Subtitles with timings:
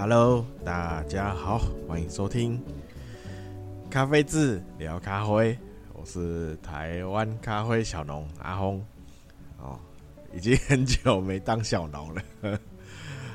[0.00, 2.58] Hello，大家好，欢迎收听
[3.90, 5.58] 咖啡志聊咖啡，
[5.92, 8.82] 我是台湾咖啡小农阿红。
[9.58, 9.78] 哦，
[10.32, 12.22] 已经很久没当小农了，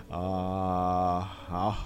[0.09, 1.77] 啊、呃，好，啊、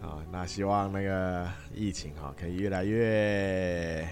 [0.00, 4.04] 哦，那希望那个疫情哈可以越来越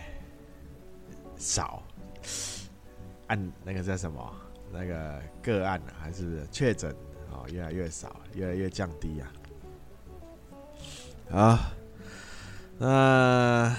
[1.37, 1.83] 少，
[3.27, 4.33] 按那个叫什么，
[4.73, 6.95] 那个个案还是确诊
[7.33, 9.27] 啊越来越少，越来越降低啊。
[11.33, 11.73] 啊，
[12.77, 13.73] 那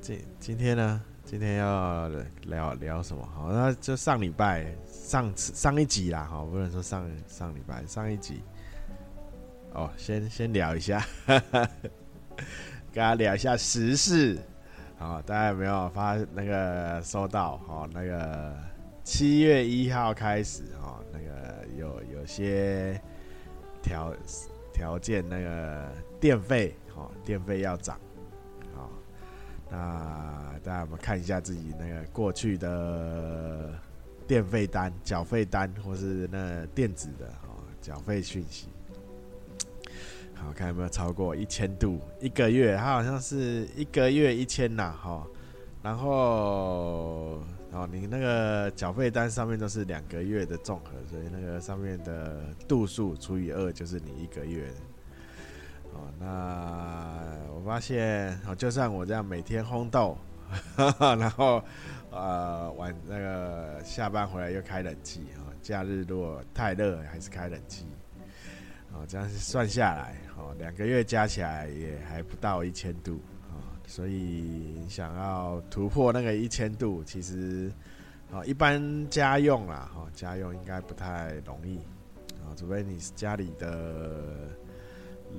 [0.00, 1.02] 今今天呢？
[1.24, 2.08] 今天要
[2.42, 3.28] 聊聊什么？
[3.34, 8.44] 好，那就上礼拜上上一集啦，哈，不能说上上礼拜上一集。
[9.72, 11.68] 哦，先先聊一下，哈哈，
[12.92, 14.38] 跟大家聊一下时事。
[14.98, 17.56] 好，大家有没有发那个收到？
[17.58, 18.56] 哈，那个
[19.02, 23.00] 七月一号开始，哈，那个有有些
[23.82, 24.14] 条
[24.76, 27.98] 条件，那个电费，哈，电费要涨。
[29.70, 33.72] 那大家我们看一下自己那个过去的
[34.28, 38.68] 电费单、缴费单，或是那电子的哦缴费讯息？
[40.34, 42.76] 好，看有没有超过一千度一个月？
[42.76, 45.26] 它好像是一个月一千呐，哈。
[45.82, 47.40] 然后
[47.76, 54.66] 哦，你那个缴费单上面都是两个月的综合，所以那个上面的度数除以二就是你一个月。
[55.92, 60.16] 哦，那我发现哦，就算我这样每天烘豆，
[60.98, 61.62] 然后
[62.10, 67.84] 呃晚那个下班回来又开冷气啊，假日如果太热还是开冷气，
[68.94, 73.20] 哦，这样算下来哦，两个月加起来也还不到一千度，
[73.86, 77.72] 所以想要突破那个一千度，其实
[78.30, 81.78] 哦一般家用啦，哈家用应该不太容易
[82.42, 84.22] 啊，除非你是家里的。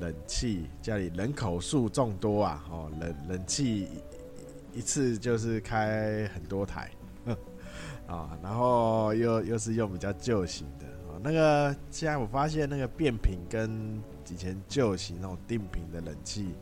[0.01, 3.87] 冷气家里人口数众多啊，哦，冷冷气
[4.73, 6.91] 一次就是开很多台，
[8.05, 13.99] 啊， 然后又又是用比较旧型的，哦，那个现在我发现那个变频跟
[14.29, 16.53] 以前旧型那种定频的冷气，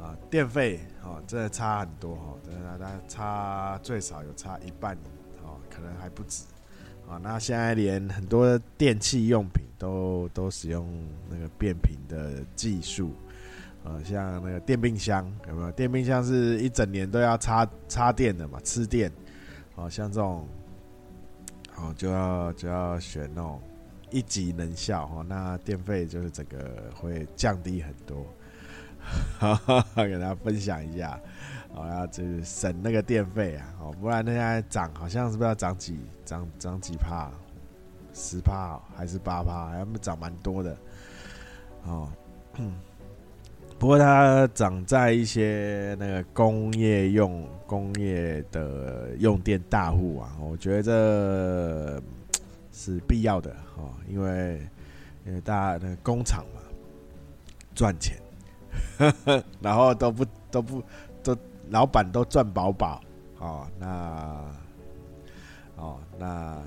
[0.00, 4.96] 啊，电费哦真的差很多哈，真的差最少有差一半，
[5.42, 6.44] 哦，可能还不止。
[7.08, 10.86] 啊，那现在连很多电器用品都都使用
[11.28, 13.12] 那个变频的技术，
[13.82, 15.72] 呃，像那个电冰箱有没有？
[15.72, 19.10] 电冰箱是一整年都要插插电的嘛，吃电。
[19.74, 20.46] 哦，像这种，
[21.76, 23.58] 哦，就要就要选那种
[24.10, 28.26] 一级能效哦，那电费就是整个会降低很多。
[29.38, 31.18] 哈哈，给大家分享一下。
[31.74, 37.30] 我，要就是省那个电费啊，哦，不然那现在涨，好像是不是要涨几涨涨几趴，
[38.12, 40.76] 十趴还是八趴，还不涨蛮多的，
[41.84, 42.10] 哦，
[43.78, 52.02] 不过它涨在一些那个工业用工业的用电大户啊，我觉得这
[52.72, 54.60] 是必要的哦，因为
[55.24, 56.60] 因为大家那个工厂嘛
[57.74, 58.16] 赚钱，
[59.60, 60.82] 然后都不都不
[61.22, 61.36] 都。
[61.70, 62.98] 老板都赚饱饱，
[63.40, 64.50] 哦，那，
[65.76, 66.58] 哦，那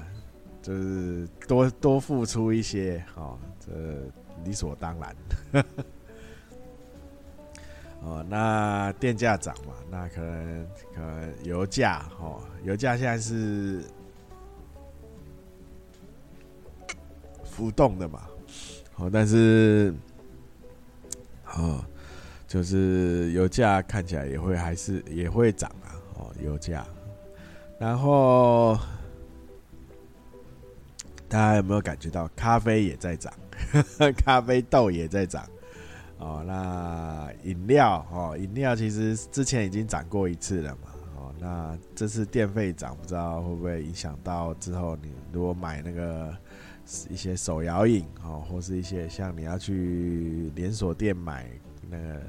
[0.62, 3.72] 就是多多付出一些，哦，这
[4.46, 5.16] 理所当然。
[8.04, 13.84] 哦，那电价涨嘛，那可能可能油价，哦，油价现在是
[17.44, 18.22] 浮动的嘛，
[18.98, 19.92] 哦，但是，
[21.56, 21.84] 哦。
[22.52, 26.86] 就是油价看起来也会还是也会涨啊，哦，油价。
[27.80, 28.78] 然后
[31.30, 33.34] 大家有没有感觉到咖啡也在涨，
[34.26, 35.48] 咖啡豆也在涨，
[36.18, 46.36] 哦，那饮料哦，饮料其实之前已经涨过一次了嘛，哦，那这次电费涨，不知道会不会影响到之后你如果买那个
[47.10, 51.50] 一些手摇饮哦，或是一些像你要去连锁店买。
[51.92, 52.22] 那个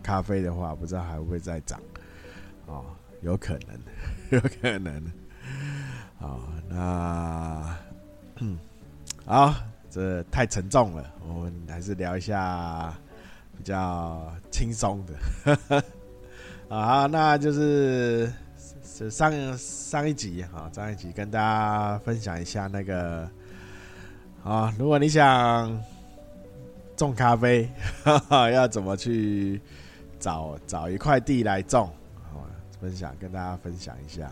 [0.00, 1.80] 咖啡的话，不知道还会不会再涨？
[2.66, 2.84] 哦，
[3.22, 3.76] 有可能，
[4.30, 5.12] 有可能。
[6.16, 7.76] 好，那，
[9.26, 9.52] 好，
[9.90, 12.94] 这太沉重了，我们还是聊一下
[13.58, 15.82] 比较轻松的。
[16.70, 18.32] 啊，那就是
[19.10, 23.28] 上上一集哈，上一集跟大家分享一下那个
[24.44, 25.82] 啊，如果你想。
[27.00, 27.66] 种咖啡，
[28.04, 29.58] 哈哈，要怎么去
[30.18, 31.90] 找找一块地来种？
[32.30, 32.46] 好，
[32.78, 34.30] 分享跟大家分享一下。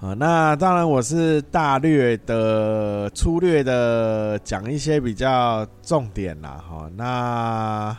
[0.00, 6.90] 啊，那当然我是大略的、粗略的讲一些比较重点啦，哈。
[6.96, 7.94] 那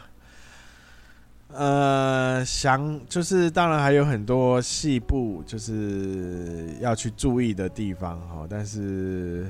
[1.53, 8.47] 呃，想就是当然还有很多细部，就是要去注意的地方，哈。
[8.49, 9.47] 但是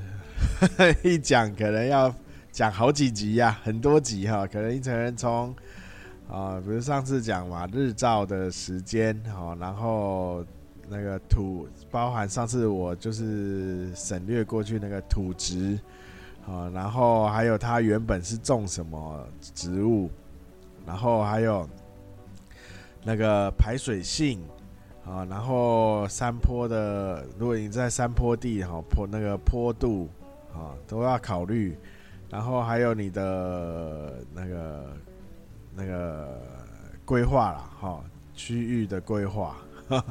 [1.02, 2.14] 一讲可能要
[2.54, 5.52] 讲好几集呀，很多集哈，可能一层人从
[6.30, 10.44] 啊，比如上次讲嘛，日照的时间，哈，然后。
[10.86, 15.78] 那个土包含上次我就是省略过去那个土质，
[16.46, 20.10] 啊，然后还有它原本是种什么植物，
[20.86, 21.66] 然后还有
[23.02, 24.42] 那个排水性，
[25.06, 30.10] 啊，然后山坡的，如果你在山坡地哈坡那个坡度
[30.52, 31.74] 啊都要考虑，
[32.30, 34.96] 然后还有你的那个
[35.74, 36.40] 那个
[37.04, 38.04] 规划了哈
[38.34, 39.56] 区域的规划。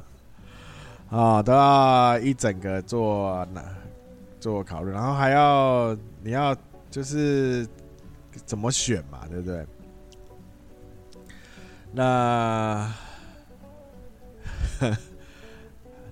[1.10, 3.64] 啊、哦，都要一整个做那
[4.40, 6.56] 做考虑，然后还要你要
[6.90, 7.68] 就是
[8.46, 9.66] 怎么选嘛，对不对？
[11.92, 12.92] 那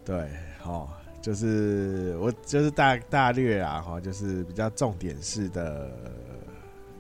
[0.06, 0.90] 对，好、哦，
[1.22, 5.92] 就是我就是大大略啊，哈，就是比较重点式的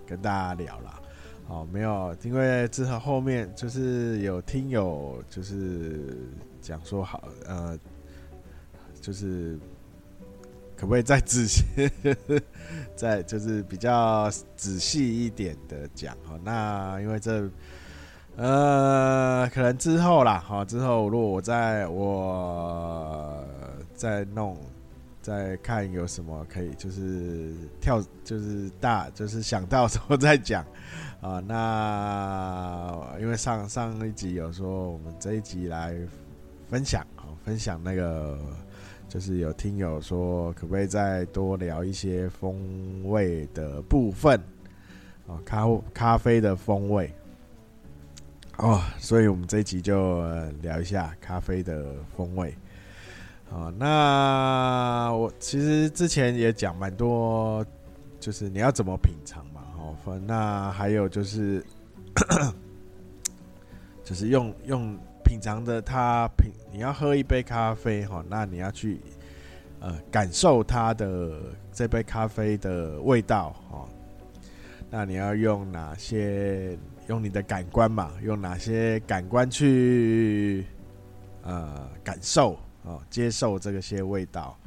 [0.05, 1.01] 跟大家聊了。
[1.47, 6.17] 哦，没有，因为之后后面就是有听友就是
[6.61, 7.77] 讲说好，呃。
[9.01, 9.57] 就是
[10.77, 11.63] 可不可以再仔细，
[12.95, 16.39] 再就是比较仔细一点的讲哈？
[16.43, 17.49] 那因为这
[18.35, 23.43] 呃，可能之后啦，哈，之后如果我在我
[24.01, 24.57] 再弄，
[25.21, 30.65] 再看有什么可以，就是跳，就是大，就是想到时候再讲
[31.21, 31.39] 啊。
[31.39, 35.95] 那因为上上一集有说，我们这一集来
[36.67, 38.39] 分享啊，分享那个。
[39.07, 44.39] 就是有听友说，可不可以再多聊一些风味的部分
[45.27, 45.35] 啊？
[45.43, 47.13] 咖咖啡的风味
[48.55, 50.23] 哦，所以我们这一集就
[50.61, 52.55] 聊一下咖啡的风味。
[53.51, 57.65] 啊，那我其实之前也讲蛮多，
[58.19, 59.61] 就是你要怎么品尝嘛。
[59.77, 59.95] 哦，
[60.25, 61.63] 那还有就是，
[64.03, 64.97] 就是用用。
[65.23, 68.99] 品尝的它品，你要喝一杯咖啡哈，那你要去
[69.79, 71.39] 呃感受它的
[71.71, 73.87] 这杯咖啡的味道哈。
[74.89, 76.77] 那你要用哪些？
[77.07, 78.11] 用你的感官嘛？
[78.21, 80.65] 用哪些感官去
[81.43, 82.99] 呃感受啊？
[83.09, 84.57] 接受这个些味道。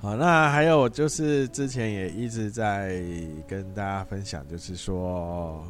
[0.00, 3.02] 好，那还有就是之前也一直在
[3.46, 5.64] 跟大家分享，就是说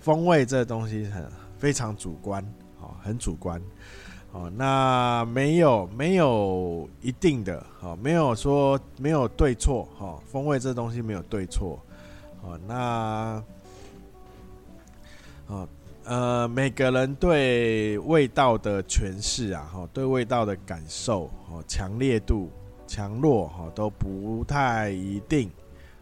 [0.00, 1.24] 风味这东西很。
[1.60, 2.42] 非常主观，
[2.80, 3.60] 哦，很主观，
[4.32, 11.78] 哦，那没有没有一定的，哦，没有说没有对错，哈，风味这东西没有对错，
[12.40, 13.44] 哦，那，
[15.48, 15.68] 哦，
[16.04, 22.50] 呃，每个人对味道的诠释啊，哈，对味道的感受，哦，强烈度、
[22.86, 25.50] 强弱，哈，都不太一定，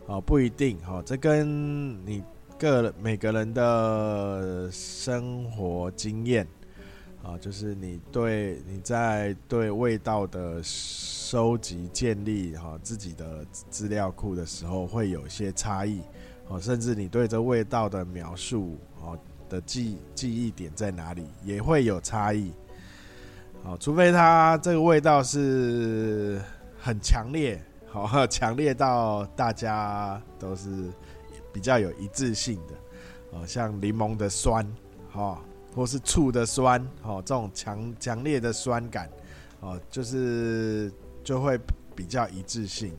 [0.07, 2.23] 哦，不一定，哈，这跟你。
[2.61, 6.45] 个每个人的生活经验
[7.23, 16.01] 啊，就是你对你在对味道的收集、建立哈自己的资料库的时候，会有些差异
[16.49, 19.17] 哦，甚至你对这味道的描述哦
[19.49, 22.53] 的记记忆点在哪里，也会有差异。
[23.63, 26.41] 好，除非它这个味道是
[26.81, 30.91] 很强烈，好 强烈到大家都是。
[31.51, 32.75] 比较有一致性的，
[33.33, 34.65] 哦，像柠檬的酸，
[35.11, 35.43] 哈，
[35.75, 39.11] 或是醋的酸，哦，这种强强烈的酸感，
[39.61, 40.93] 哦，就是
[41.25, 41.59] 就会
[41.97, 42.97] 比较一致性。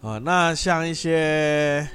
[0.00, 1.86] 啊，那像一些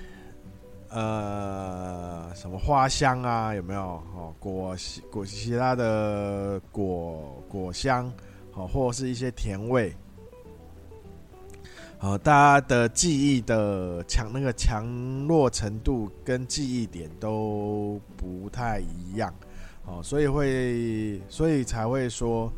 [0.95, 3.81] 呃什么花香啊，有没有？
[4.15, 4.73] 哦，果
[5.11, 8.09] 果其他的果果香，
[8.53, 9.93] 哦，或是一些甜味。
[11.97, 14.85] 好，大家的记忆的强那个强
[15.27, 19.33] 弱程度跟记忆点都不太一样，
[19.85, 22.51] 哦，所以会，所以才会说，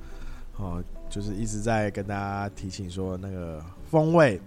[0.57, 4.39] 哦，就是一直在跟大家提醒说，那个风味，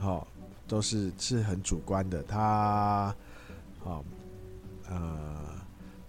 [0.00, 0.26] 哦，
[0.66, 3.14] 都是是很主观的，它，
[3.88, 4.04] 哦，
[4.88, 5.36] 呃，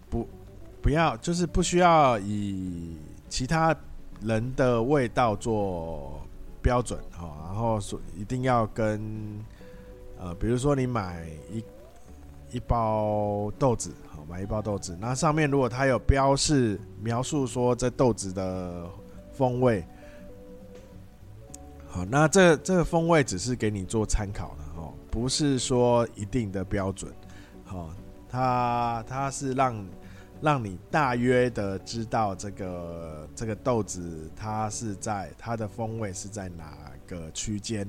[0.10, 0.28] 不，
[0.82, 2.98] 不要，就是不需要以
[3.30, 3.76] 其他
[4.22, 6.22] 人的味道做。
[6.62, 9.00] 标准哈，然后说一定要跟
[10.20, 11.64] 呃，比如说你买一
[12.58, 18.90] 一包豆子，好，买一包豆子，那上面如果它有标示描述说这豆子的
[19.32, 19.82] 风味。
[21.88, 27.10] 好，那这这个风味只是给你做参考的哦，不是说一定的标准。
[27.70, 27.92] 好，
[28.28, 29.88] 它它是让
[30.42, 37.88] 让你大约的知道这个这个豆子它是在它的风味是在哪个区间。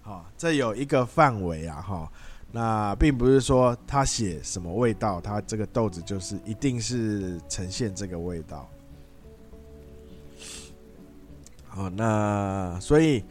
[0.00, 2.10] 好，这有一个范围啊，哈。
[2.50, 8.66] 那并不是说它写什么味道，它这个豆子就是一定是呈现这个味道。
[11.68, 13.22] 好，那所以，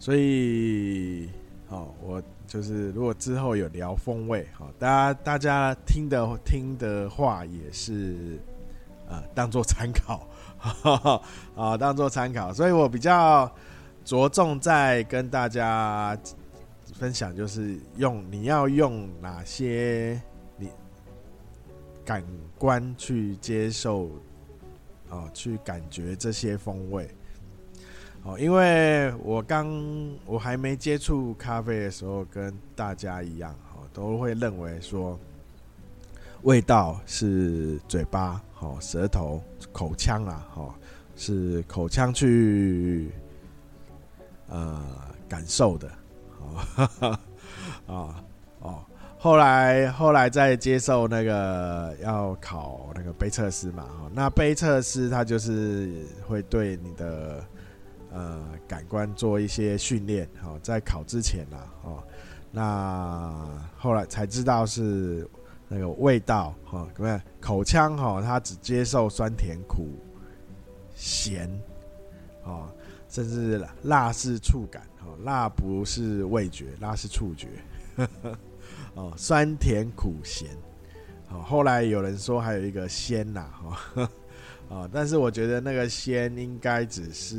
[0.00, 1.30] 所以，
[1.68, 8.38] 好，我就是如果之后有聊风味，好，大家大家听的听的话也是，
[9.08, 10.28] 呃，当做参考，
[11.56, 12.52] 啊，当做参考。
[12.52, 13.52] 所以我比较
[14.04, 16.16] 着重在跟大家
[16.94, 20.20] 分享，就是用你要用哪些
[20.56, 20.70] 你
[22.04, 22.24] 感
[22.56, 24.08] 官去接受，
[25.10, 27.10] 啊，去感觉这些风味。
[28.26, 29.68] 哦，因为我刚
[30.24, 35.16] 我还没接触咖啡的时候，跟大家一样，哦，都会认为说，
[36.42, 39.40] 味道是嘴巴、哦舌头、
[39.72, 40.74] 口腔啊，哦
[41.14, 43.12] 是口腔去
[44.48, 44.84] 呃
[45.28, 45.88] 感受的，
[46.40, 47.18] 哦
[47.86, 48.24] 啊
[48.58, 48.84] 哦，
[49.18, 57.40] 后来后来再接受那个要考那个杯测师嘛，哦，那杯测师他就是会对你的。
[58.16, 62.02] 呃，感官做一些训练，好，在考之前啊，哦，
[62.50, 65.28] 那后来才知道是
[65.68, 69.90] 那个味道，哈，各位口腔哈，它只接受酸甜苦
[70.94, 71.46] 咸，
[72.44, 72.72] 哦，
[73.06, 77.48] 甚至辣是触感，哦，辣不是味觉，辣是触觉，
[78.94, 80.48] 哦，酸甜苦咸，
[81.28, 83.46] 哦，后来有人说还有一个鲜呐，
[83.94, 84.08] 哈。
[84.68, 87.36] 啊，但是我觉得那个鲜应该只是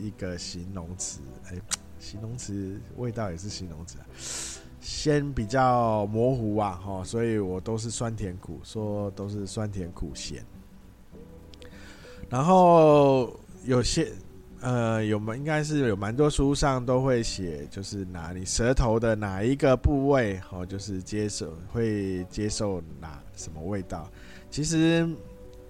[0.00, 1.60] 一个形容词，哎，
[2.00, 4.06] 形容词味道也是形容词啊，
[4.80, 10.42] 鲜比较模糊啊，哈，所以我都是酸甜苦，说都是酸甜苦咸。
[12.30, 14.10] 然后有些
[14.62, 24.10] 呃，有蛮应该是有蛮多书上都会写，就是哪里舌头的哪一个部位，哦，就是接受会接受哪什么味道。
[24.50, 25.06] 其实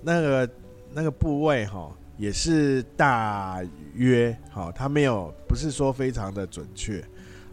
[0.00, 0.48] 那个。
[0.92, 3.62] 那个部位哈也是大
[3.94, 7.00] 约哈，它没有不是说非常的准确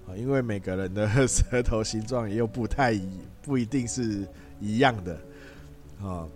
[0.08, 4.27] 啊，因为每个人的舌头形状也又不太一，不一定是
[4.60, 5.20] 一样的
[6.01, 6.27] 啊，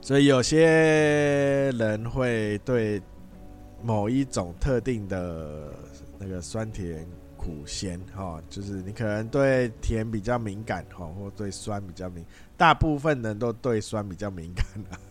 [0.00, 3.00] 所以有些人会对
[3.82, 5.72] 某一种特定的
[6.18, 12.24] 那个酸甜苦咸哈，就是你可能对甜比较敏感哈，或对酸比较敏，
[12.56, 14.64] 大部分人都对酸比较敏感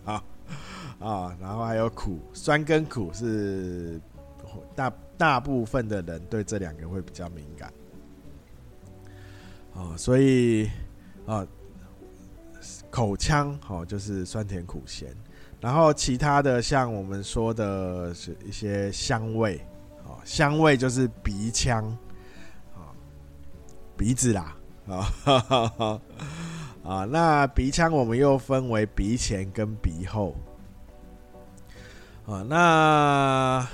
[0.06, 0.24] 啊。
[1.00, 4.00] 啊，然后还有苦，酸跟苦是
[4.76, 7.74] 大大部分的人对这两个会比较敏感。
[9.74, 10.70] 啊，所以
[11.26, 11.48] 啊，
[12.90, 15.16] 口腔好就是酸甜苦咸，
[15.62, 19.58] 然后其他的像我们说的是一些香味，
[20.04, 21.86] 啊，香味就是鼻腔，
[22.76, 22.92] 啊，
[23.96, 25.08] 鼻子啦，啊，
[26.84, 30.36] 啊，那鼻腔我们又分为鼻前跟鼻后。
[32.26, 33.68] 啊，那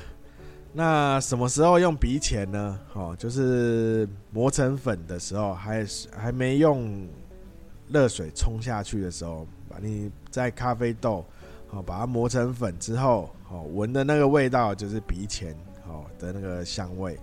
[0.74, 2.80] 那什么时候用鼻前呢？
[2.94, 5.86] 哦，就是磨成粉的时候，还
[6.16, 7.08] 还没用
[7.88, 11.26] 热水冲下去的时候，把你在咖啡豆，
[11.68, 17.18] 好把它磨成粉之后，好闻的那个味道就是鼻前好的那个香味。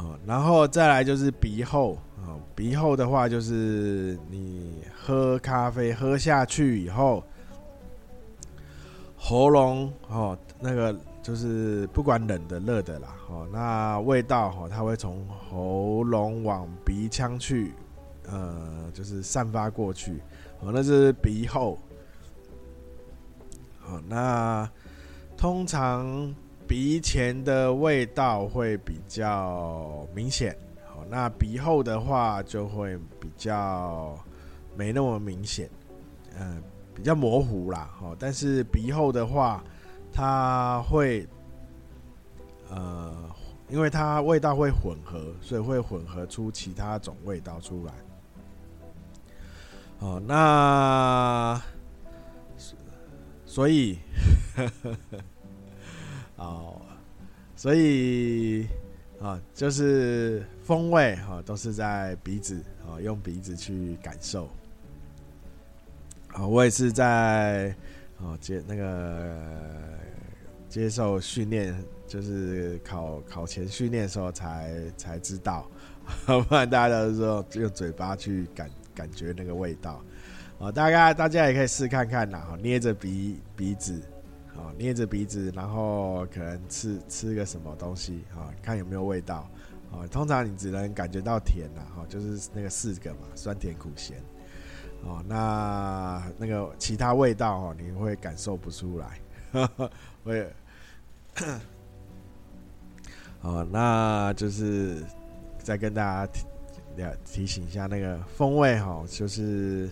[0.00, 7.22] 啊，然后再来就是鼻后，啊，鼻后的话就是你喝咖啡喝下去以后。
[9.22, 17.74] 喉咙哦，那个就是不管冷的热的啦，哦，那味道哦，它会从喉咙往鼻腔去，
[18.26, 20.22] 呃，就是散发过去，
[20.60, 21.78] 哦，那是鼻后。
[23.86, 24.66] 哦，那
[25.36, 26.34] 通常
[26.70, 34.16] 鼻前的味道会比较明显，好，那鼻后的话就会比较
[34.76, 35.68] 没那么明显，
[36.38, 36.62] 嗯。
[36.92, 39.64] 比较模糊啦，哦，但是鼻后的话，
[40.12, 41.26] 它会，
[42.68, 43.30] 呃，
[43.70, 47.94] 因为它味道会混合，所以会混合出其他种味道出来。
[50.00, 51.58] 哦，那
[53.46, 53.98] 所以，
[56.40, 56.80] 哦，
[57.54, 58.66] 所以
[59.20, 64.48] 啊，就是风味哈，都是在鼻子啊，用鼻子去感受。
[66.28, 67.74] 啊，我也是在
[68.18, 69.36] 哦接那个
[70.68, 75.68] 接受训练，就是考考前训练的时候才才知道，
[76.24, 80.02] 不然大家都说用嘴巴去感感觉那个味道。
[80.58, 84.00] 啊，大概大家也可以试看看啦，捏着鼻鼻子，
[84.60, 89.48] 啊，捏着鼻子，然后可能吃吃个什么东西，啊，看有没有味道。
[89.90, 94.22] 啊，通常你只能感觉到甜啦，哈，就是那个四个嘛，酸甜苦咸。
[95.02, 99.20] 哦，那那个其他味道哦，你会感受不出来，
[100.22, 100.52] 会。
[103.40, 105.02] 哦，那就是
[105.58, 106.44] 再跟大家提
[107.24, 109.90] 提醒一下，那个风味哈，就是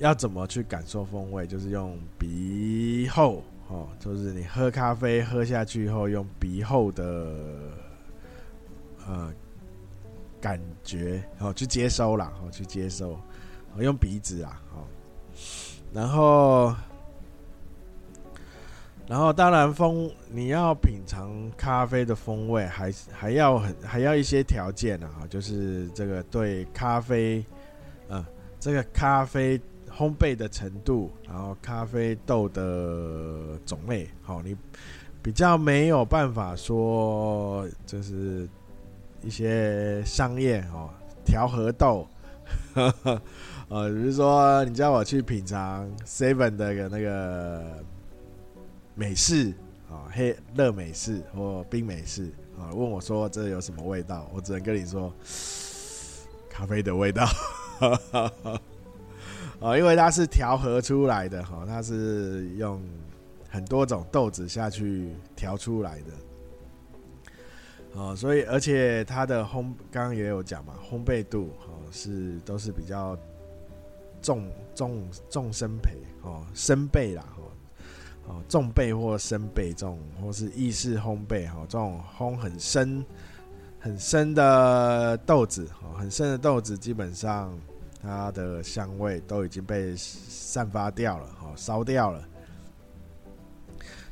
[0.00, 7.34] 要怎么去感受风味，就是用鼻后哦，就是你喝咖啡喝下去以后，用鼻后的
[9.06, 9.32] 呃
[10.40, 13.18] 感觉哦去接收啦，哦去接收。
[13.76, 14.84] 我用鼻子啊，哦，
[15.92, 16.74] 然后，
[19.06, 27.44] 然后当然风，你要品尝咖啡的风味，还还要很还要一些条件啊，就是这个对咖啡，
[28.08, 28.24] 嗯，
[28.58, 29.60] 这个咖啡
[29.96, 34.54] 烘焙的程度，然后咖啡豆的种类，好，你
[35.22, 38.46] 比较没有办法说，就是
[39.22, 40.90] 一些商业哦，
[41.24, 42.06] 调和豆。
[43.68, 47.82] 呃，比如说你叫我去品尝 Seven 的个那个
[48.94, 49.52] 美式
[49.90, 55.12] 啊，黑热美式或冰美式啊，问我说这有什么味道，我只能跟你说
[56.48, 57.26] 咖啡的味道，
[59.66, 62.80] 哦，因为它是调和出来的哈，它是用
[63.48, 66.12] 很多种豆子下去调出来的，
[67.94, 73.16] 哦，所以而且它的烘刚刚也有讲嘛，烘焙度哦是都是比较。
[74.22, 75.90] 重重重生焙
[76.22, 77.44] 哦，生焙啦哦，
[78.26, 83.04] 哦重焙或生焙这种，或是意式烘焙哈，这种烘很深
[83.78, 87.56] 很深的豆子哦，很深的豆子基本上
[88.06, 92.22] 它的香味都已经被散发掉了哦，烧掉了，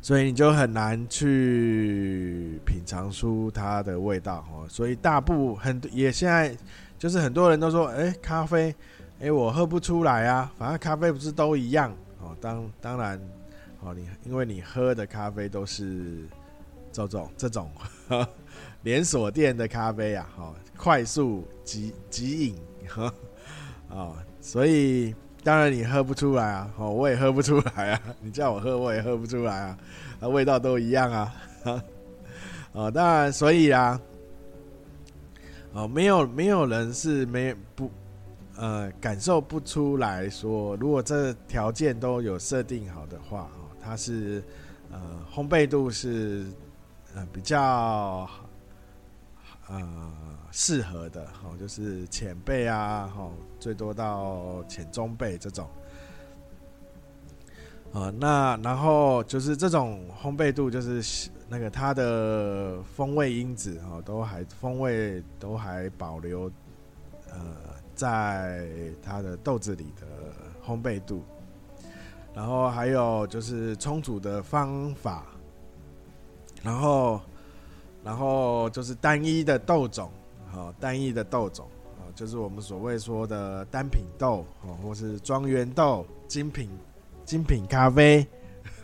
[0.02, 4.66] 所以你就很难去品尝出它的味道哦。
[4.68, 6.54] 所以大部很也现在
[6.98, 8.74] 就是很多人都说，哎，咖啡。
[9.20, 10.52] 哎、我喝不出来啊！
[10.58, 12.36] 反正咖啡不是都一样哦。
[12.40, 13.18] 当当然，
[13.80, 16.26] 哦，你因为你喝的咖啡都是
[16.92, 17.70] 这种这种
[18.82, 22.56] 连锁店的咖啡啊，哈，快速即即饮，
[23.88, 28.00] 哦，所以当然你喝不出来啊，哦，我也喝不出来啊。
[28.20, 29.78] 你叫我喝，我也喝不出来啊，
[30.20, 31.34] 啊，味道都一样啊，
[32.72, 34.00] 哦，当然，所以啊，
[35.72, 37.90] 哦，没有没有人是没不。
[38.56, 44.44] 呃，感受不出来说，如果这条件都有设定好的话，哦，它是
[44.92, 45.00] 呃
[45.34, 46.46] 烘焙度是
[47.16, 48.30] 呃比较
[49.66, 50.12] 呃
[50.56, 55.68] 适合的，哦，就是浅焙啊，哦，最多到浅中焙这种，
[57.92, 66.50] 呃，那然后就是这种烘焙度，就是那个它的风味因子哦，都还风味都还保留，
[67.30, 67.74] 呃。
[67.96, 68.68] 在
[69.00, 70.04] 它的豆子里的
[70.66, 71.22] 烘焙度，
[72.34, 75.24] 然后还有就是冲煮的方法，
[76.60, 77.20] 然后，
[78.02, 80.10] 然后就是单一的豆种，
[80.54, 86.70] 好，单一的豆种，啊，就是我们所谓说的单品豆，哦，或是庄园豆、精品、
[87.24, 88.24] 精品咖啡，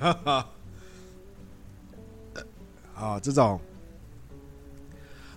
[0.01, 0.49] 哈哈，
[2.97, 3.61] 啊，这种。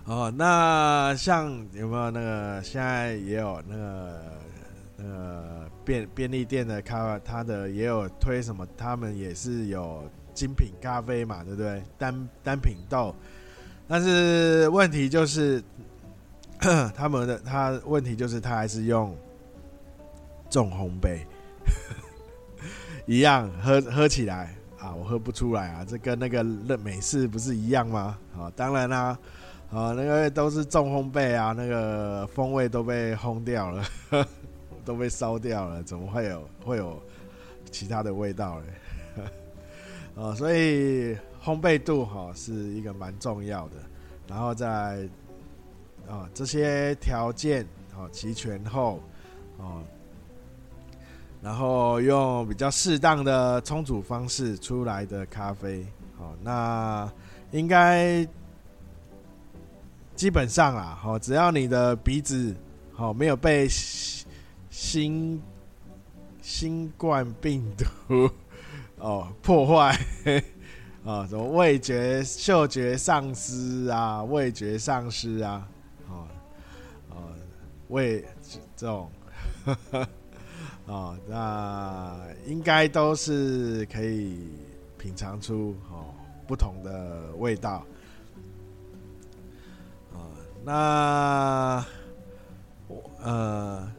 [0.06, 4.20] 哦，那像有没有那个现在也有那个
[4.98, 8.68] 那个便便利店的咖，它的也有推什么？
[8.76, 10.02] 他们也是有
[10.34, 11.82] 精品咖啡嘛，对不对？
[11.96, 13.14] 单单品豆，
[13.88, 15.62] 但是问题就是，
[16.96, 19.14] 他们的他问题就是他还是用
[20.48, 21.20] 重烘焙，
[23.06, 28.18] 一样喝喝起来啊，我喝不出来啊，这跟那个乐美式不是一样吗？
[28.36, 29.18] 啊，当然啦、
[29.70, 29.92] 啊。
[29.96, 33.84] 那个都是重烘焙啊，那个风味都被烘掉了，
[34.84, 37.02] 都被烧掉了，怎么会有会有
[37.72, 38.66] 其他的味道呢？
[40.22, 43.74] 啊，所以烘焙度哈是一个蛮重要的，
[44.28, 45.08] 然后在
[46.08, 49.00] 啊这些条件啊齐全后
[49.58, 49.82] 哦，
[51.42, 55.86] 然后用比较适当的冲煮方式出来的咖啡，
[56.18, 57.10] 好，那
[57.50, 58.26] 应该。
[60.16, 62.54] 基本上啊，好，只要你的鼻子
[62.92, 63.66] 好没有被
[64.70, 65.42] 新
[66.40, 68.30] 新冠病毒
[68.98, 69.90] 哦破坏
[71.04, 75.68] 啊，什么味觉、嗅觉丧失啊，味觉丧失，啊，
[77.88, 78.24] 味
[78.76, 79.10] 这种，
[80.86, 84.48] 啊， 那应该都是可以
[84.98, 86.12] 品尝出哦
[86.46, 87.84] 不同的味道。
[90.12, 90.18] 啊，
[90.64, 91.84] 那
[92.88, 93.92] 我呃，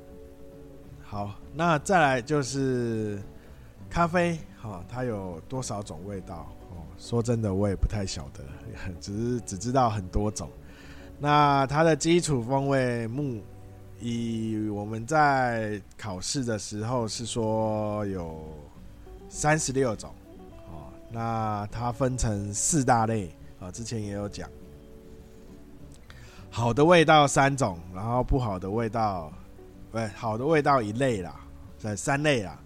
[1.03, 3.21] 好，那再来就是
[3.89, 6.47] 咖啡，哈，它有多少种味道？
[6.97, 8.41] 说真的，我也不太晓得，
[9.01, 10.49] 只是只知道很多种。
[11.19, 13.41] 那它的基础风味木，
[14.05, 18.43] 以我们在考试的时候是说有
[19.27, 20.11] 三十六种，
[20.67, 24.47] 哦，那它分成四大类啊，之前也有讲，
[26.51, 29.33] 好的味道三种，然后不好的味道，
[29.91, 31.39] 不对，好的味道一类啦，
[31.79, 32.59] 在三类啦，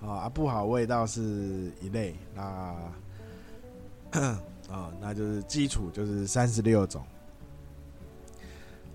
[0.00, 2.74] 啊，不好味道是一类，那。
[4.70, 7.04] 啊、那就是基础就是三十六种。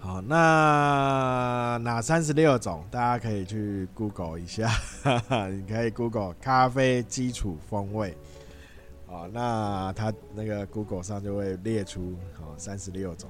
[0.03, 2.83] 好，那哪三十六种？
[2.89, 4.67] 大家可以去 Google 一下，
[5.03, 8.17] 哈哈，你可以 Google 咖啡基础风味。
[9.05, 13.29] 哦，那它那个 Google 上就会列出哦三十六种。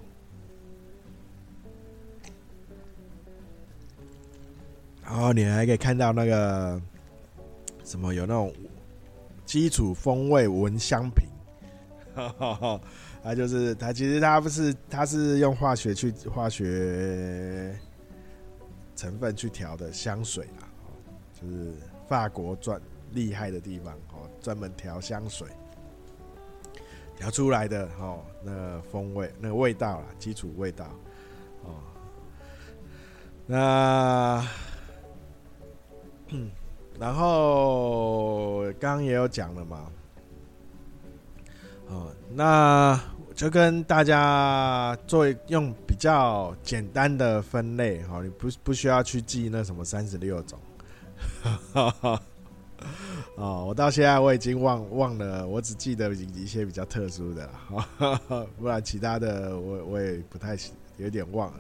[5.04, 6.82] 然后你还可以看到那个
[7.84, 8.54] 什么有那种
[9.46, 11.28] 基础风味闻香瓶。
[12.16, 12.80] 哈
[13.24, 17.78] 它就是它，其实它不是，它是用化学去化学
[18.96, 20.68] 成分去调的香水啦，
[21.40, 21.72] 就是
[22.08, 22.82] 法国专
[23.12, 25.48] 厉害的地方哦，专门调香水，
[27.16, 30.86] 调出来的哦，那个风味，那个味道啦，基础味道
[31.64, 31.76] 哦，
[33.46, 34.48] 那
[36.30, 36.50] 嗯，
[37.00, 39.92] 然后刚刚也有讲了嘛。
[41.92, 42.98] 哦，那
[43.36, 50.58] 就跟大家做用比较简单的分类哈，你不不需要去记那什么三十六种。
[53.36, 57.50] 哦，我到现在我已经忘忘了，我只记得一些比较特殊的，
[58.58, 60.58] 不然其他的我我也不太
[60.96, 61.60] 有点忘了。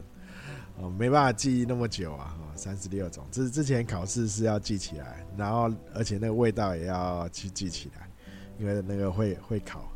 [0.77, 8.09] 哦，没办法记忆那么久啊，三十六种，这之前考试是要记起来，然后而且那个味道也要去记起来，
[8.57, 9.90] 因为那个会会考。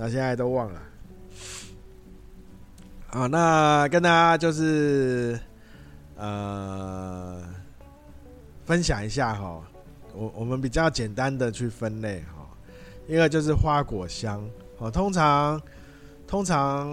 [0.00, 0.80] 那现在都忘了，
[3.08, 5.36] 好，那跟大家就是
[6.16, 7.42] 呃
[8.64, 9.60] 分享一下哈，
[10.14, 12.46] 我我们比较简单的去分类哈，
[13.08, 15.60] 一个就是花果香，哦，通常
[16.28, 16.88] 通常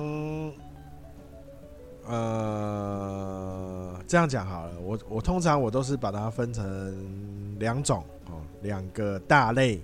[2.08, 9.80] 呃这样讲好了，我我通常我都是把它分成两种哦，两个大类。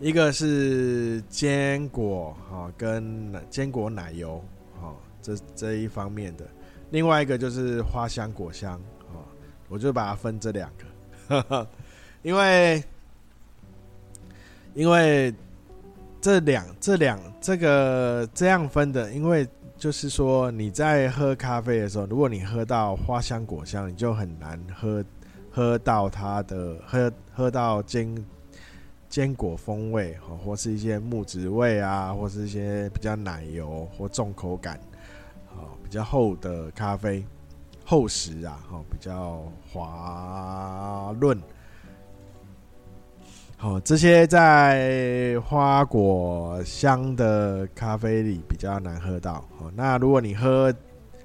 [0.00, 4.42] 一个是坚果哈，跟坚果奶油
[4.80, 6.44] 哈，这这一方面的；
[6.90, 8.80] 另外一个就是花香果香
[9.12, 9.20] 啊，
[9.68, 10.72] 我就把它分这两
[11.28, 11.68] 个，
[12.22, 12.82] 因为
[14.72, 15.34] 因为
[16.18, 25.04] 这两这两这个这样分的，因为就是说你在喝咖啡的时候，如果你喝到花香果香，你就很难喝
[25.50, 28.16] 喝到它的喝喝到坚。
[29.10, 34.78] 坚果风味，或是一些木质味啊，或是一些比较奶油或重口感，
[35.82, 37.26] 比较厚的咖啡，
[37.84, 38.56] 厚实啊，
[38.88, 41.36] 比较滑润，
[43.56, 49.44] 好，这些在花果香的咖啡里比较难喝到。
[49.74, 50.72] 那如果你喝，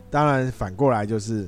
[0.10, 1.48] 当然反过来就是，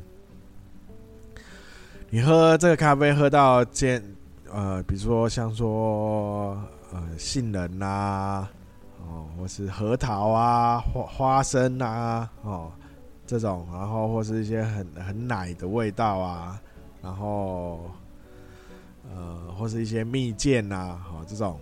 [2.12, 4.04] 你喝这个咖啡喝到坚。
[4.54, 6.58] 呃，比如说像说
[6.94, 8.52] 呃杏仁呐、啊，
[9.06, 12.72] 哦，或是核桃啊、花花生啊，哦，
[13.26, 16.60] 这种，然后或是一些很很奶的味道啊，
[17.02, 17.92] 然后
[19.14, 21.60] 呃，或是一些蜜饯呐，哦，这种，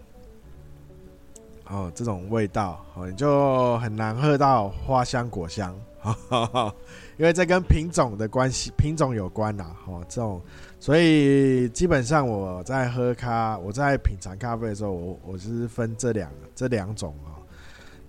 [1.67, 6.75] 哦，这种味道，哦，你就很难喝到花香果香，哈哈，
[7.17, 10.39] 因为这跟品种的关系，品种有关呐，哦，这种。
[10.85, 17.41] 所以基本上我在喝咖，我在品尝咖啡的时候，我我是分这两这两种啊，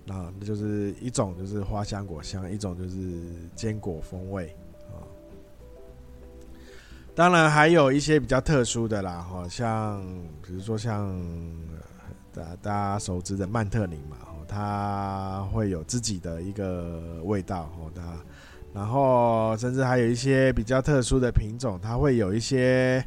[0.05, 2.99] 那那就是一种就是花香果香，一种就是
[3.55, 4.55] 坚果风味
[4.91, 5.01] 啊。
[7.15, 9.99] 当然还有一些比较特殊的啦，哈，像
[10.43, 11.19] 比如说像
[12.31, 18.23] 大大家熟知的曼特宁嘛，它会有自己的一个味道，哈，它。
[18.77, 23.03] 然后，甚至还有一些比较特殊的品种，它会有一些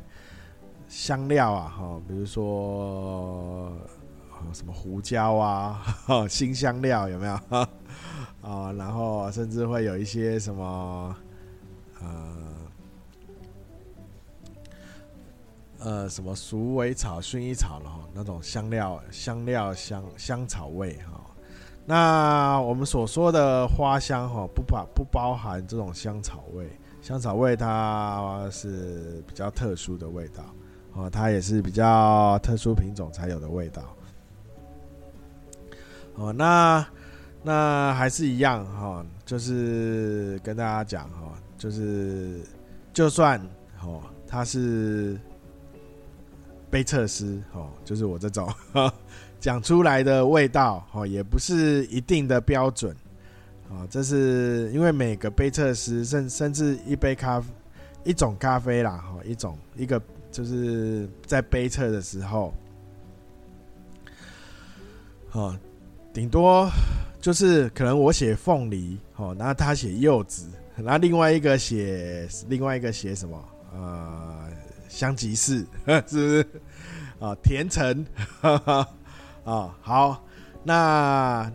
[0.88, 3.72] 香料啊，哈，比如说
[4.52, 5.80] 什么胡椒啊，
[6.28, 7.35] 新香料有没有？
[8.42, 11.16] 啊， 然后甚至会有一些什么，
[12.00, 12.37] 呃，
[15.78, 21.30] 呃，什么鼠尾草、薰衣草了哈，那种香料、香料香香草味哈。
[21.90, 26.64] 那我们所说的花香哈，不包不包含这种香草味。
[27.03, 30.44] 香草味它是比较特殊的味道，
[30.92, 33.83] 哦，它也是比较特殊品种才有的味道。
[36.14, 36.87] 哦，那
[37.42, 42.40] 那还是一样哈，就是跟大家讲哈，就是
[42.92, 43.40] 就算
[43.83, 45.18] 哦，它是
[46.70, 48.48] 杯测师哦，就是我这种
[49.40, 52.94] 讲出来的味道哦，也不是一定的标准。
[53.70, 57.46] 啊，这是因为每个杯测师，甚甚至一杯咖啡，
[58.05, 62.53] 一种咖啡啦，哈，一种一个就是在杯测的时候，
[65.31, 65.57] 哦，
[66.12, 66.68] 顶多
[67.20, 74.48] 就是可能我写凤梨，哦，然后他写柚子，然后另外一个写另外一个写什么，呃，
[74.88, 76.46] 香吉士， 是不是？
[77.20, 78.05] 啊，甜橙，
[79.44, 80.24] 啊，好，
[80.62, 81.50] 那。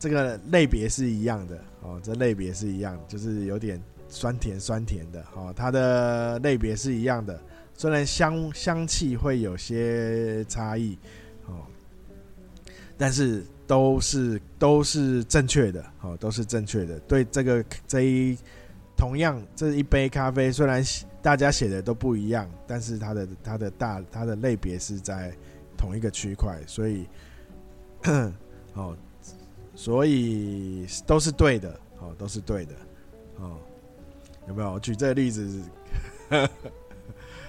[0.00, 5.52] 这个类别是一样的哦，这类别是一样，就是有点酸甜酸甜的哦。
[5.54, 7.38] 它的类别是一样的，
[7.74, 10.96] 虽然香香气会有些差异
[11.44, 11.66] 哦，
[12.96, 16.98] 但是都是都是正确的哦，都是正确的。
[17.00, 18.38] 对这个这一
[18.96, 20.82] 同样这一杯咖啡，虽然
[21.20, 25.30] 大家写的都不一样，但是它的它的大它的类别是在
[25.76, 27.06] 同一个区块，所以
[28.74, 28.96] 哦。
[29.72, 32.74] 所以都是对的，哦，都是对的，
[33.38, 33.56] 哦，
[34.46, 34.72] 有没有？
[34.74, 35.62] 我举这个例子，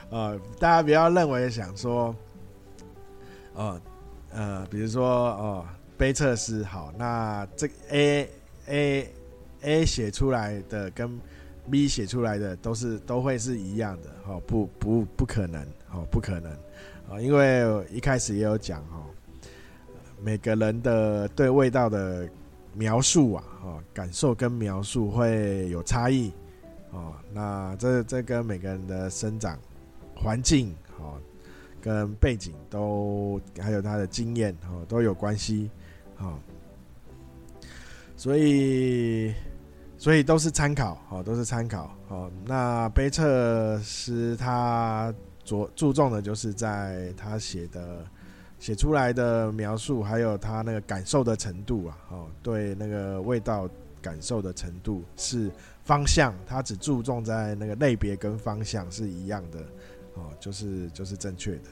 [0.09, 2.15] 啊， 大家不要认为想说，
[3.53, 3.81] 哦，
[4.31, 5.65] 呃，比如说哦，
[5.97, 8.29] 杯测试好，那这 A
[8.67, 9.13] A
[9.63, 11.19] A 写出来的跟
[11.69, 15.61] B 写出来的都是都会是一样的，哦，不不不可能，
[15.91, 16.49] 哦，不可能，
[17.09, 19.10] 啊，因为一开始也有讲，哦。
[20.23, 22.29] 每个人的对味道的
[22.75, 26.31] 描述啊，哦，感受跟描述会有差异，
[26.91, 29.57] 哦，那这这跟每个人的生长
[30.15, 31.17] 环境，哦，
[31.81, 35.71] 跟背景都还有他的经验，哦，都有关系，
[36.19, 36.37] 哦，
[38.15, 39.33] 所以
[39.97, 45.11] 所以都是参考，哦，都是参考，哦，那杯测师他
[45.43, 48.05] 着注重的就是在他写的。
[48.61, 53.67] 写出来的描述，还有他那个感受的程度啊，哦，对那个味道
[53.99, 55.49] 感受的程度是
[55.83, 59.59] 方向，他只注重在那个类别跟方向是一样的，
[60.13, 61.63] 哦，就是就是正确的。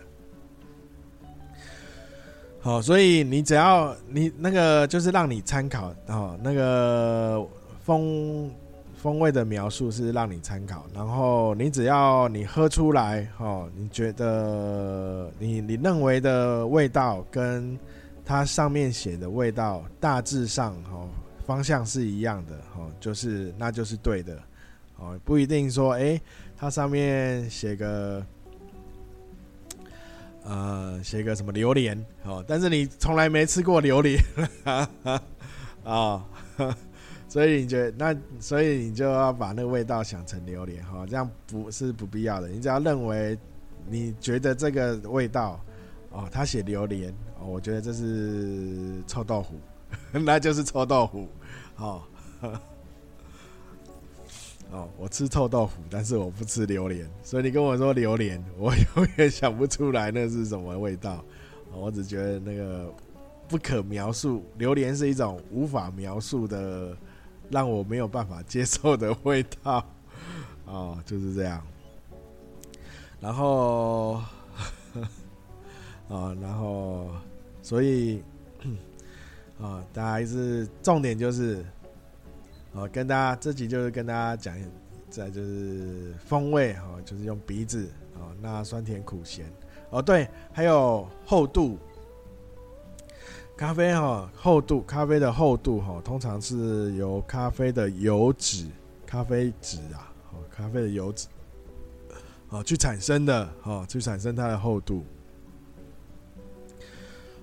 [2.59, 7.47] 好，所以你只要你那个就是让你参考，哦，那个
[7.83, 8.51] 风。
[9.01, 17.79] 风味的描述是让你参考，然后你只要你喝出来，哦，你觉得你你认为的味道跟
[18.25, 21.07] 它上面写的味道大致上，哦，
[21.47, 24.37] 方向是一样的，哦，就是那就是对的，
[24.97, 26.19] 哦，不一定说，诶，
[26.57, 28.21] 它上面写个，
[30.43, 34.21] 呃，写个什么榴莲，哦，但是你从来没吃过榴莲，
[35.85, 36.25] 啊，
[37.29, 42.47] 所以你觉得那，所以你就要把那个味道想成榴莲哈，这样不是不必要的。
[42.47, 43.37] 你只要认为
[43.87, 45.63] 你觉得这个味道
[46.09, 49.59] 哦，他写榴莲哦，我觉得这是臭豆腐，
[50.11, 51.27] 那就是臭豆腐。
[51.77, 52.01] 哦，
[54.71, 57.07] 哦，我吃臭豆腐，但是我不吃榴莲。
[57.21, 61.23] 所以你跟我说榴莲，我永远想不出来那是什么味道。
[61.71, 62.91] 我只觉得那个
[63.47, 66.97] 不可描述，榴莲是一种无法描述的。
[67.49, 69.83] 让我没有办法接受的味道，
[70.65, 71.61] 哦，就是这样。
[73.19, 74.21] 然后，
[76.07, 77.11] 啊， 然后，
[77.61, 78.23] 所以，
[79.59, 81.65] 啊， 大家还是重点就是，
[82.73, 84.55] 啊，跟大家这集就是跟大家讲，
[85.09, 89.45] 再就是风味，哈，就是用鼻子，啊，那酸甜苦咸，
[89.89, 91.77] 哦，对，还有厚度。
[93.59, 98.65] 咖啡哈厚度，咖啡的厚度哈，通常是由咖啡的油脂、
[99.05, 101.27] 咖啡脂啊，哦，咖啡的油脂，
[102.47, 105.03] 哦，去产生的，哦，去产生它的厚度。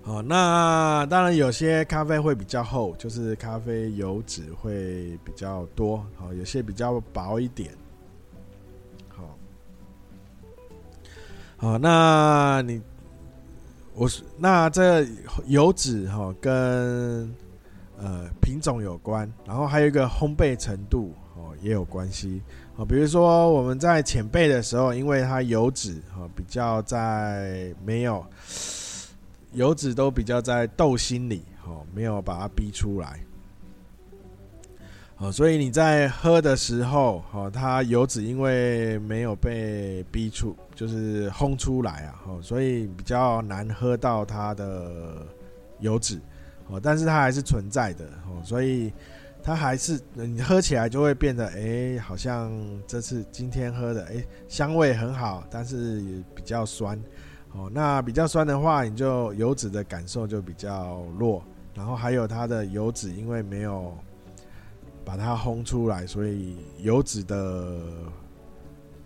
[0.05, 7.71] 哦，那当然有些咖啡会比较厚，就是咖啡油脂会比较多，好，有些比较薄一点。
[9.09, 9.37] 好，
[11.59, 12.81] 好，那你
[13.99, 15.07] 我是那这
[15.47, 17.35] 油脂哈跟
[17.99, 22.43] 呃品种有关，然后还有一个烘焙程度哦也有关系
[22.77, 22.85] 哦。
[22.85, 28.23] 比如说我们在浅焙的时候，因为它油脂哈比较在没有
[29.53, 33.19] 油脂都比较在豆心里哦，没有把它逼出来。
[35.19, 45.27] 哦，所以你在喝的时候，哦，它油脂因为没有被逼出，就是烘出来啊，哦，所以比较难喝到它的
[45.81, 46.21] 油脂，
[46.69, 48.93] 哦，但是它还是存在的，哦，所以
[49.43, 52.53] 它还是你喝起来就会变得，哎，好像
[52.87, 57.03] 这次今天喝的，哎，香味很好，但是也比较酸，
[57.53, 63.97] 哦，那比较酸的话，你就油脂的感受就比较弱，然后还有它的油脂因为没有。
[65.07, 67.81] 把它烘出来，所以油脂的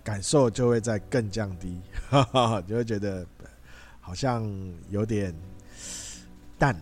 [0.02, 3.26] 感受就会再更降低，哈哈，就会觉得
[4.00, 4.42] 好像
[4.88, 5.34] 有点
[6.58, 6.74] 淡，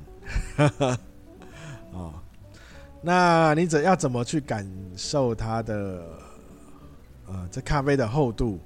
[0.56, 0.98] 哈哈。
[1.90, 2.14] 哦，
[3.02, 4.64] 那你怎要怎么去感
[4.96, 6.04] 受它的
[7.26, 8.60] 呃这咖啡的厚度？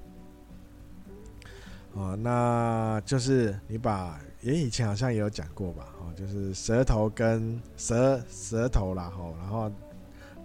[1.94, 5.86] 哦，那就是你把，也以前好像也有讲过吧？
[5.98, 9.72] 哦，就是舌头跟舌舌头啦，吼，然后。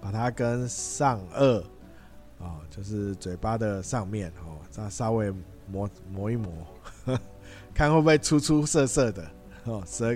[0.02, 1.64] 把它跟上颚，
[2.40, 5.34] 哦，就是嘴巴的上面哦，再稍微
[5.72, 6.52] 磨磨一磨，
[7.74, 9.26] 看会不会粗粗涩涩的
[9.66, 10.16] 哦，舌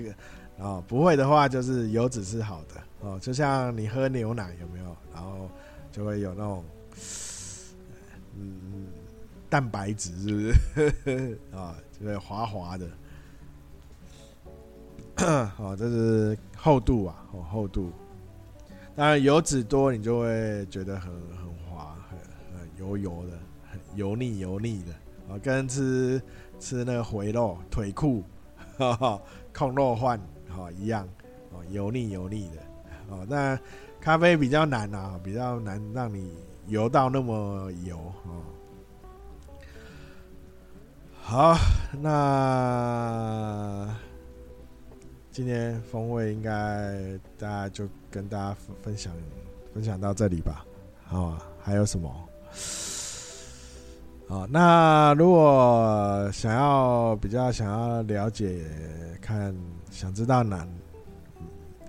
[0.58, 4.96] 哦，不会的话就是油脂是好的哦，就像你喝牛奶有没有？
[5.13, 5.50] 然后
[5.91, 6.63] 就会有那种
[8.38, 8.88] 嗯
[9.50, 11.76] 蛋白质是不是啊？
[12.00, 12.88] 就会滑滑的，
[15.58, 17.91] 哦，这是厚度啊，哦，厚度。
[18.93, 22.19] 当然油脂多，你就会觉得很很滑，很
[22.60, 23.39] 很油油的，
[23.71, 24.91] 很油腻油腻的
[25.34, 26.21] 啊，跟吃
[26.60, 28.23] 吃那个回肉腿裤，
[28.77, 29.21] 哈哈，
[29.54, 31.08] 控肉饭哈一样，
[31.51, 32.62] 哦，油腻油腻的，
[33.10, 33.58] 哦，那
[34.01, 36.34] 咖啡比较难啊，比较难让你
[36.67, 38.43] 油到那么油哦。
[41.21, 41.56] 好，
[42.01, 43.88] 那。
[45.34, 49.13] 今天风味应该大家就跟大家分享
[49.74, 50.65] 分享到这里吧，
[51.06, 52.13] 好，还有什么？
[54.28, 58.65] 好，那如果想要比较想要了解，
[59.21, 59.56] 看
[59.89, 60.67] 想知道哪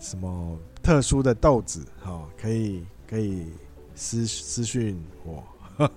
[0.01, 3.53] 什么特殊的豆子，好，可以可以
[3.95, 5.45] 私私讯我，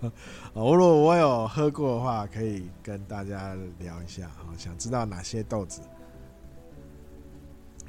[0.53, 5.81] 我如果我有喝过的话，可以跟大家聊一下，好，想知道哪些豆子。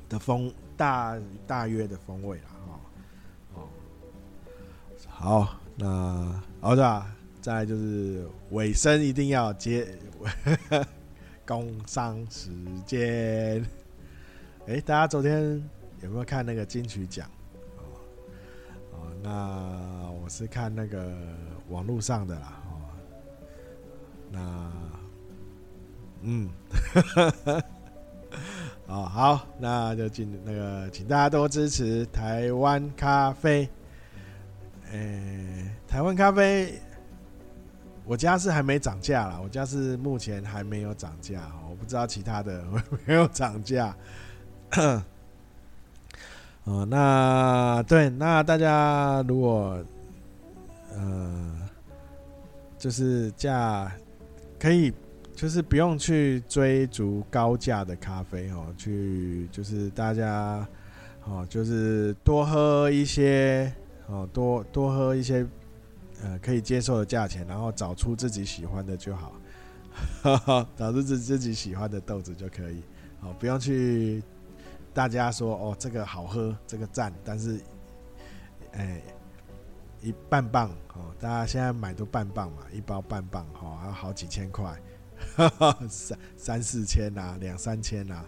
[0.09, 2.45] 的风大大约的风味啦，
[3.55, 3.69] 哦，
[5.09, 7.07] 好，那好的，
[7.41, 9.87] 再就是尾声一定要接
[11.47, 12.51] 工商时
[12.85, 13.65] 间。
[14.67, 15.63] 哎、大家昨天
[16.03, 17.31] 有没有看那个金曲奖？
[18.93, 21.17] 哦，那我是看那个
[21.69, 22.73] 网络上的啦，哦，
[24.31, 24.73] 那
[26.23, 26.51] 嗯。
[28.87, 33.69] 哦，好，那就进那个，请大家多支持台湾咖啡。
[34.93, 36.81] 诶、台湾咖啡，
[38.05, 43.97] 我家是还没涨价啦，我家是目前还没有涨价，我不知道其他的会没有涨价。
[46.65, 49.85] 哦，那对，那大家如果
[50.95, 51.69] 呃，
[52.79, 53.91] 就是价
[54.59, 54.93] 可以。
[55.37, 60.67] 就是不用去追逐高价的咖啡哦，去就是大家
[61.25, 63.71] 哦，就是多喝一些
[64.07, 65.47] 哦，多多喝一些
[66.23, 69.35] 呃可以接受的价钱，然后找出自己喜欢的就好，
[70.75, 72.83] 找出自自己喜欢的豆子就可以
[73.21, 74.23] 哦，不用去
[74.95, 77.61] 大家说哦这个好喝，这个赞，但是
[78.73, 79.03] 哎
[80.01, 84.75] 一半磅哦，大家现在买都半磅嘛，一包半磅哦，还要好几千块。
[85.89, 88.25] 三三四千呐、啊，两三千呐、啊，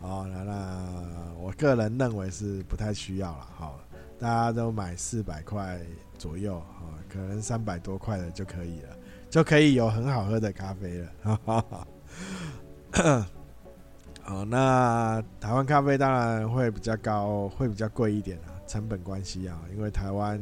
[0.00, 3.80] 哦，那那我个人认为是不太需要了，好，
[4.18, 5.78] 大家都买四百块
[6.16, 8.96] 左右，哦，可能三百多块的就可以了，
[9.28, 11.64] 就可以有很好喝的咖啡了，哈哈
[12.92, 13.26] 哈。
[14.22, 20.40] 好，那台湾咖啡当然会比较高，会比较贵一点啊，成本关系啊，因为台湾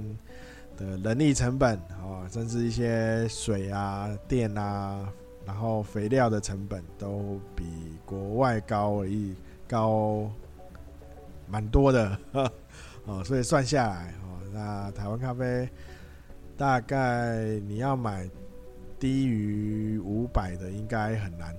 [0.76, 5.12] 的人力成本啊，甚至一些水啊、电啊。
[5.48, 7.64] 然后肥料的成本都比
[8.04, 9.34] 国外高一
[9.66, 10.30] 高
[11.48, 12.18] 蛮多的，
[13.06, 15.66] 哦，所以算下来哦，那台湾咖啡
[16.54, 18.28] 大概你要买
[19.00, 21.56] 低于五百的应该很难，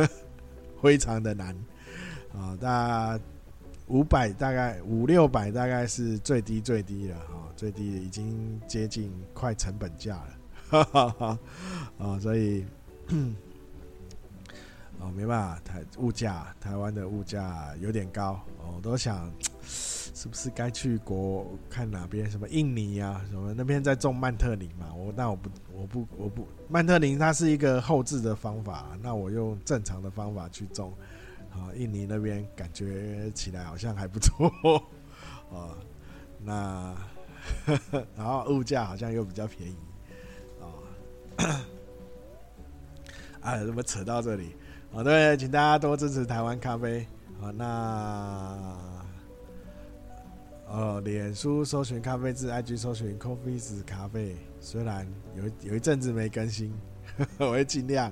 [0.82, 1.56] 非常的难
[2.36, 2.54] 啊！
[2.60, 3.18] 大
[3.86, 10.28] 五百大概五六百大概是最低最低了哈，最低已经接近快成本价了，
[10.68, 11.38] 哈哈哈
[11.96, 12.18] 啊！
[12.20, 12.66] 所以。
[15.00, 18.40] 哦，没办法，台物价，台湾的物价有点高，
[18.74, 19.30] 我都想
[19.66, 24.94] 是不是该去国看哪边，什么印尼啊，什么那边在种曼特林嘛？
[24.94, 30.94] 我那我不，我不，我不，曼特林它是一个后置的方法，那我用正常的方法去种，
[31.52, 34.50] 啊，印尼那边感觉起来好像还不错，
[35.50, 35.76] 哦，
[36.42, 36.94] 那
[38.16, 39.76] 然后物价好像又比较便宜，
[43.44, 44.56] 啊，哎，怎么扯到这里？
[44.90, 47.06] 好，对，请大家多支持台湾咖啡。
[47.38, 48.66] 好，那
[50.66, 54.34] 呃，脸书搜寻咖啡志，IG 搜寻 Coffees 咖啡。
[54.60, 56.72] 虽然有有一阵子没更新，
[57.18, 58.10] 呵 呵我会尽量。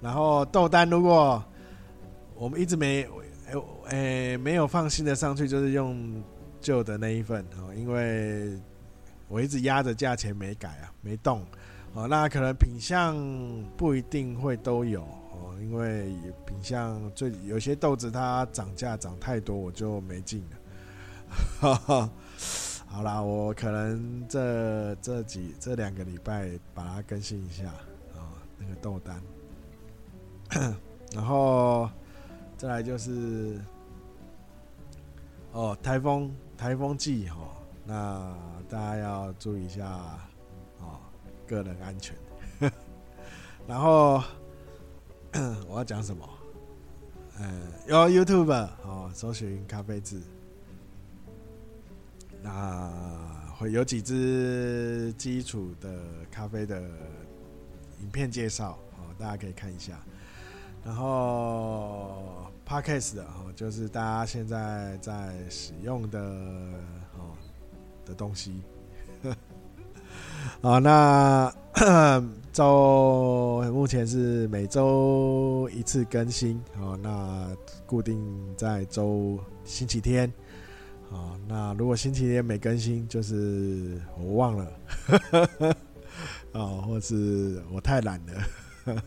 [0.00, 1.44] 然后豆单，如果
[2.36, 3.02] 我们一直没
[3.50, 6.22] 诶诶没有放心的上去，就是用
[6.60, 8.56] 旧的那一份哦，因为
[9.28, 11.44] 我一直压着价钱没改啊，没动。
[11.94, 13.16] 哦，那可能品相
[13.76, 15.54] 不一定会都有哦。
[15.60, 16.14] 因为
[16.46, 20.56] 品相最有些豆子它涨价涨太多，我就没进了。
[22.86, 27.64] 好啦，我可能这这几这两个礼拜把它更新一下
[28.14, 29.22] 啊，那个豆单。
[31.14, 31.90] 然后
[32.56, 33.58] 再来就是
[35.52, 37.36] 哦，台风台风季哈，
[37.86, 38.34] 那
[38.68, 40.18] 大家要注意一下，
[41.54, 42.16] 个人安全。
[43.66, 44.22] 然后。
[45.66, 46.28] 我要讲什么？
[47.40, 48.52] 嗯，有 YouTube
[48.84, 50.20] 哦，搜寻咖啡志，
[52.42, 52.92] 那
[53.56, 55.90] 会有几支基础的
[56.30, 56.82] 咖啡的
[58.02, 59.98] 影片介绍哦，大家可以看一下。
[60.84, 66.20] 然后 Podcast 的哦，就是大家现在在使用的
[67.16, 67.32] 哦
[68.04, 68.60] 的东西。
[70.60, 71.52] 好，那。
[72.52, 77.48] 周目前是每周一次更新，好，那
[77.86, 78.22] 固定
[78.58, 80.30] 在周星期天，
[81.10, 84.70] 啊，那如果星期天没更新，就是我忘了，
[86.52, 89.02] 哦，或是我太懒了，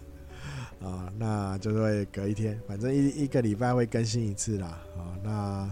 [0.82, 5.70] 啊，那就会隔一天，反正一一个礼拜会更新一次啦，啊，那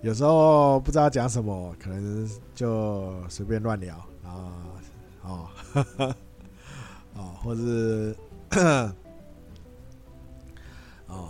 [0.00, 3.94] 有时候不知道讲什么，可能就随便乱聊
[4.24, 4.58] 啊，
[5.22, 5.48] 哦。
[7.14, 8.16] 哦，或是，
[11.06, 11.28] 哦，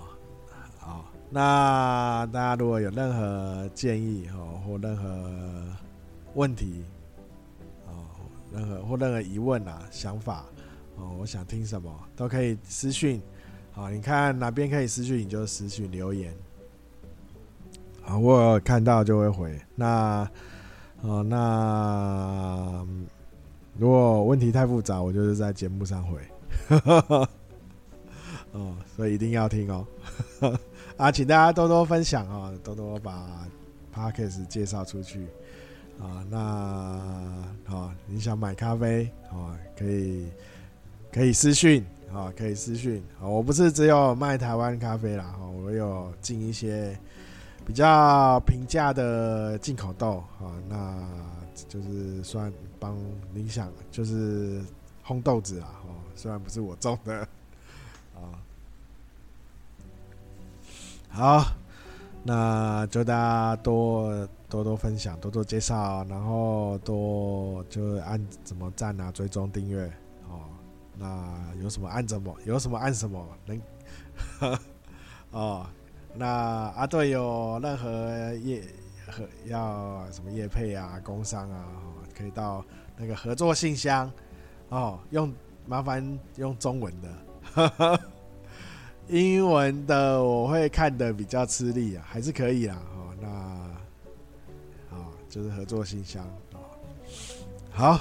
[0.78, 5.64] 好，那大家如果有任何建议哦，或任何
[6.34, 6.84] 问题，
[7.88, 8.06] 哦，
[8.52, 10.44] 任何或任何疑问啊、想法，
[10.94, 13.20] 哦，我想听什么都可以私讯，
[13.72, 16.32] 好，你看哪边可以私讯，你就私讯留言，
[18.02, 19.60] 好，我看到就会回。
[19.74, 20.30] 那，
[21.00, 22.86] 哦，那。
[23.78, 26.20] 如果问题太复杂，我就是在节目上回，
[28.52, 29.86] 哦，所以一定要听哦，
[30.96, 33.46] 啊，请大家多多分享哦，多多把
[33.94, 35.26] Podcast 介绍出去
[35.98, 36.24] 啊。
[36.30, 36.38] 那
[37.74, 40.26] 啊，你想买咖啡啊，可以
[41.10, 43.26] 可以私讯啊，可以私讯啊。
[43.26, 46.96] 我不是只有卖台湾咖啡啦，我有进一些
[47.64, 51.08] 比较平价的进口豆啊，那
[51.68, 52.52] 就是算。
[52.82, 52.98] 帮
[53.32, 54.60] 理想就是
[55.06, 57.16] 烘豆子啊，哦，虽然不是我种的，
[58.18, 58.42] 啊，
[61.08, 61.44] 好，
[62.24, 69.86] 那就大家多多多分享，多多介绍，然后多就按什么赞啊，追踪订阅，
[70.28, 70.40] 哦，
[70.98, 73.62] 那有什么按什么，有什么按什么，能，
[75.30, 75.64] 哦，
[76.14, 78.62] 那啊对，有任何业
[79.08, 81.64] 和要什么业配啊，工商啊。
[82.14, 82.62] 可以到
[82.94, 84.08] 那个合作信箱
[84.68, 85.32] 哦，用
[85.66, 88.00] 麻烦用中文的，
[89.08, 92.76] 英文的我会看得比较吃力啊，还是可以啦。
[92.94, 94.98] 哦，那，
[95.28, 96.60] 就是合作信箱哦。
[97.70, 97.98] 好，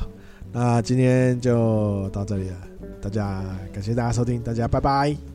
[0.52, 2.58] 那今天就到这里了，
[3.02, 3.44] 大家
[3.74, 5.31] 感谢大家收听，大家拜拜。